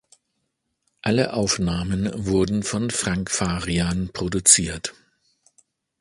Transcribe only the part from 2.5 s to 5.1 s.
von Frank Farian produziert.